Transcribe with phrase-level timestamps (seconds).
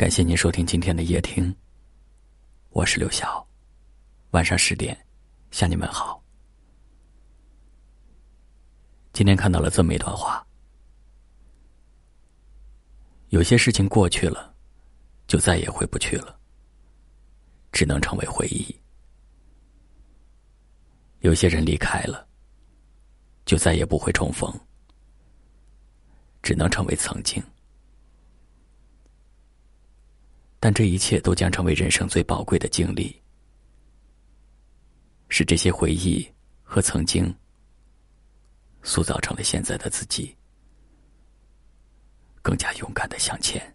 [0.00, 1.54] 感谢您收听今天的夜听，
[2.70, 3.46] 我是刘晓。
[4.30, 4.98] 晚上十点，
[5.50, 6.24] 向你们好。
[9.12, 10.42] 今天看到了这么一段话：
[13.28, 14.54] 有些事情过去了，
[15.26, 16.40] 就再也回不去了，
[17.70, 18.74] 只能成为回忆；
[21.18, 22.26] 有些人离开了，
[23.44, 24.50] 就再也不会重逢，
[26.40, 27.42] 只能成为曾经。
[30.62, 33.18] 但这一切都将成为人生最宝贵的经历，
[35.30, 36.28] 是这些回忆
[36.62, 37.34] 和曾经
[38.82, 40.36] 塑造成了现在的自己，
[42.42, 43.74] 更加勇敢的向前。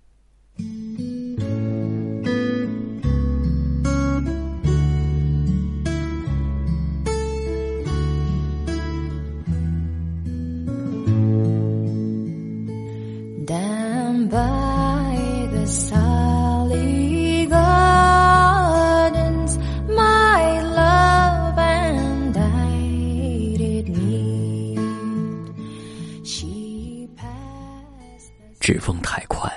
[28.65, 29.47] 指缝太宽，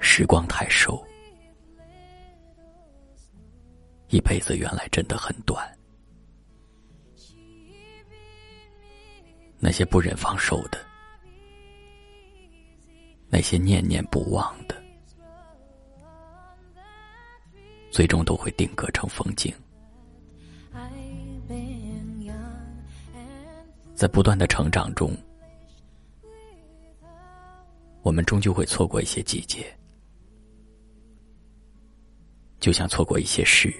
[0.00, 1.00] 时光太瘦，
[4.08, 5.64] 一辈子原来真的很短。
[9.60, 10.78] 那些不忍放手的，
[13.28, 14.74] 那些念念不忘的，
[17.92, 19.54] 最终都会定格成风景。
[23.94, 25.16] 在不断的成长中。
[28.02, 29.64] 我们终究会错过一些季节，
[32.58, 33.72] 就像错过一些事，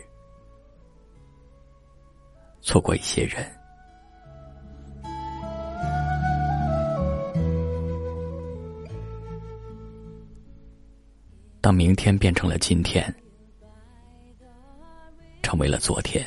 [2.61, 3.45] 错过一些人。
[11.61, 13.13] 当明天变成了今天，
[15.43, 16.25] 成为了昨天，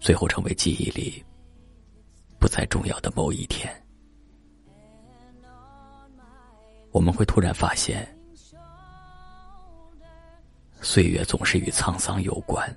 [0.00, 1.22] 最后成为记忆里
[2.38, 3.81] 不再重要的某一天。
[6.92, 8.06] 我们会突然发现，
[10.80, 12.70] 岁月总是与沧桑有关，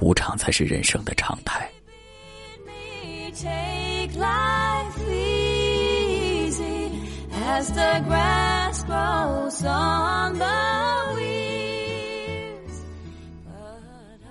[0.00, 1.70] 无常才是人生的常态。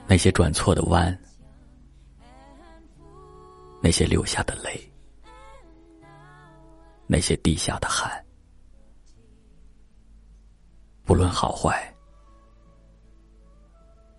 [0.10, 1.18] 那些转错的弯，
[3.82, 4.80] 那些流下的泪。
[7.10, 8.26] 那些地下的汗，
[11.06, 11.96] 不论好坏，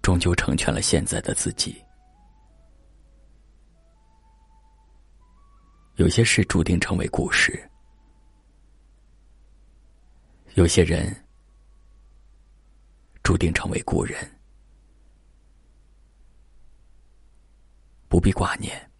[0.00, 1.84] 终究成全了现在的自己。
[5.96, 7.70] 有些事注定成为故事，
[10.54, 11.14] 有些人
[13.22, 14.16] 注定成为故人，
[18.08, 18.90] 不必挂念，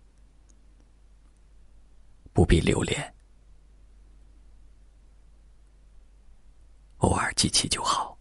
[2.34, 3.14] 不必留恋。
[6.98, 8.16] 偶尔记起就好。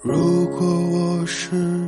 [0.00, 1.87] 如果我是。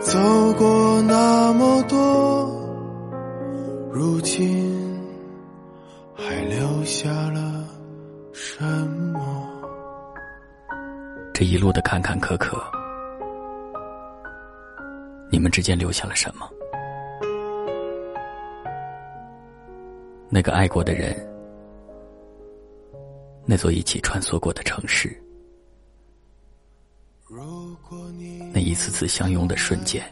[0.00, 0.18] 走
[0.58, 2.46] 过那么多，
[3.92, 5.00] 如今
[6.14, 7.64] 还留下了
[8.32, 8.62] 什
[9.12, 9.46] 么？
[11.32, 12.56] 这一路的坎坎坷坷，
[15.30, 16.48] 你们之间留下了什么？
[20.28, 21.14] 那个爱过的人，
[23.44, 25.16] 那座一起穿梭过的城市，
[28.52, 30.04] 那一次次相拥的瞬间，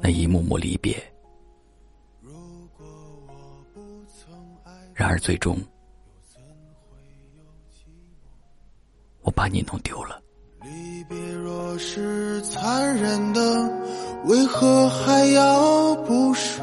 [0.00, 0.96] 那一幕幕离别，
[4.94, 5.58] 然而最终。
[9.22, 10.22] 我把你弄丢了。
[10.62, 13.40] 离别若是残忍的，
[14.26, 16.62] 为何还要不舍？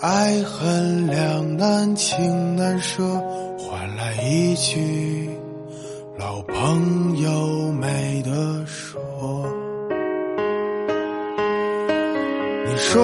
[0.00, 3.02] 爱恨两难，情难舍，
[3.58, 5.28] 换来一句
[6.18, 8.98] 老朋友没得说。
[12.66, 13.02] 你说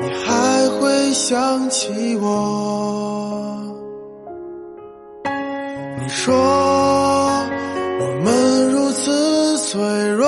[0.00, 3.62] 你还会想起我？
[6.00, 6.34] 你说
[8.00, 9.78] 我们如此脆
[10.12, 10.26] 弱，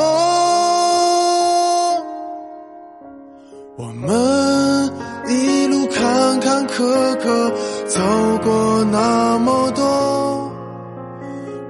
[9.78, 10.50] 多，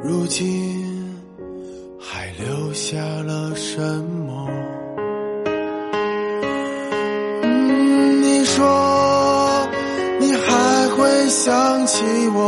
[0.02, 1.14] 如今
[2.00, 3.78] 还留下了什
[4.26, 4.48] 么？
[8.22, 9.68] 你说
[10.18, 12.02] 你还会想起
[12.34, 12.38] 我？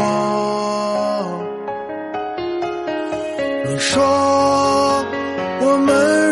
[3.66, 4.02] 你说
[5.60, 6.29] 我们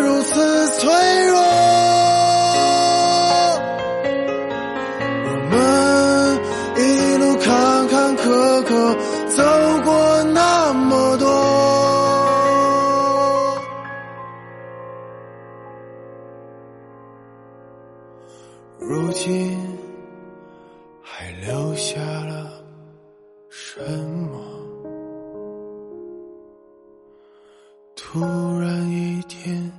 [28.10, 29.70] 突然一天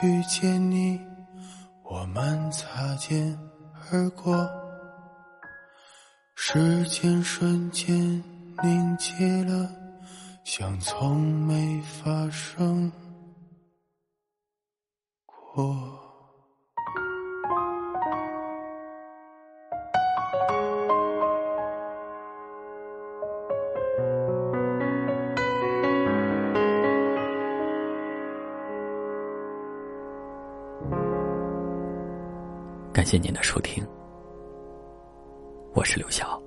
[0.00, 0.96] 遇见你，
[1.82, 3.36] 我们擦肩
[3.90, 4.48] 而过，
[6.36, 8.22] 时间瞬间
[8.62, 9.68] 凝结了，
[10.44, 12.92] 像从没发生
[15.26, 16.07] 过。
[32.98, 33.86] 感谢您的收听，
[35.72, 36.42] 我是刘晓。